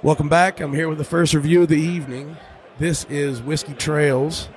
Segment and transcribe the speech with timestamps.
[0.00, 0.60] Welcome back.
[0.60, 2.36] I'm here with the first review of the evening.
[2.78, 4.48] This is Whiskey Trails.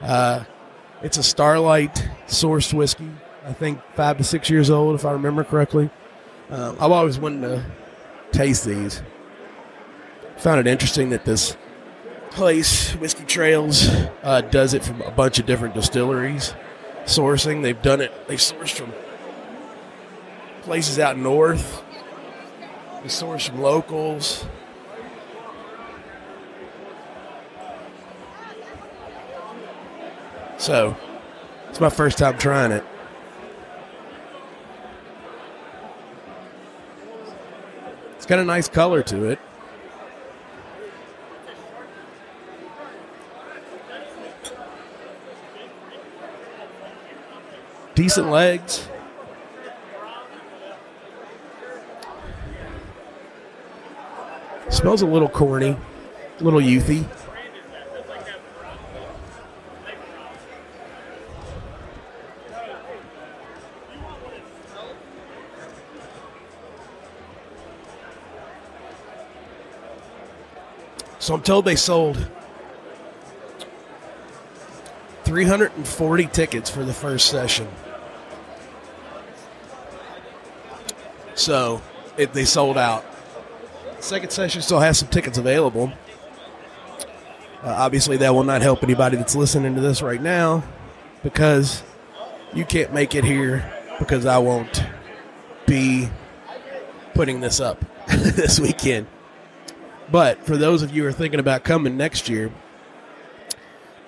[0.00, 0.44] Uh,
[1.02, 3.10] it's a Starlight sourced whiskey.
[3.44, 5.90] I think five to six years old, if I remember correctly.
[6.48, 7.64] Um, I've always wanted to
[8.30, 9.02] taste these.
[10.36, 11.56] Found it interesting that this
[12.30, 13.88] place, Whiskey Trails,
[14.22, 16.54] uh, does it from a bunch of different distilleries.
[17.04, 18.12] Sourcing, they've done it.
[18.28, 18.92] They've sourced from
[20.62, 21.82] places out north.
[23.02, 24.46] They source from locals.
[30.64, 30.96] So,
[31.68, 32.82] it's my first time trying it.
[38.16, 39.38] It's got a nice color to it.
[47.94, 48.88] Decent legs.
[54.70, 55.76] Smells a little corny,
[56.40, 57.06] a little youthy.
[71.24, 72.18] So I'm told they sold
[75.22, 77.66] 340 tickets for the first session.
[81.34, 81.80] So
[82.18, 83.06] it, they sold out.
[84.00, 85.94] Second session still has some tickets available.
[87.62, 90.62] Uh, obviously, that will not help anybody that's listening to this right now
[91.22, 91.82] because
[92.52, 94.84] you can't make it here because I won't
[95.64, 96.10] be
[97.14, 99.06] putting this up this weekend.
[100.10, 102.52] But for those of you who are thinking about coming next year,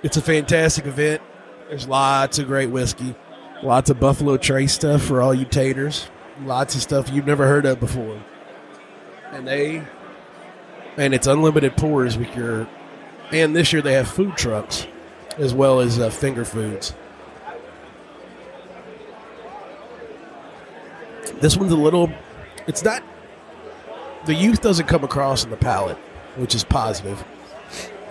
[0.02, 1.22] it's a fantastic event.
[1.68, 3.14] There's lots of great whiskey,
[3.62, 6.08] lots of Buffalo Trace stuff for all you taters,
[6.42, 8.22] lots of stuff you've never heard of before.
[9.32, 9.82] And they,
[10.96, 12.68] and it's unlimited pours with your,
[13.32, 14.86] and this year they have food trucks
[15.38, 16.94] as well as uh, finger foods.
[21.40, 22.10] This one's a little,
[22.66, 23.02] it's not
[24.26, 25.96] the youth doesn't come across in the palate,
[26.36, 27.24] which is positive.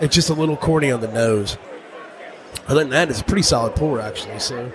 [0.00, 1.56] It's just a little corny on the nose.
[2.68, 4.38] Other than that, it's a pretty solid pour, actually.
[4.40, 4.72] So,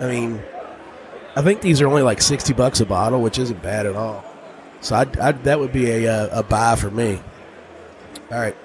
[0.00, 0.42] I mean,
[1.34, 4.24] I think these are only like sixty bucks a bottle, which isn't bad at all.
[4.80, 7.20] So, I'd, I'd, that would be a, a, uh, a buy for me.
[8.30, 8.56] All right.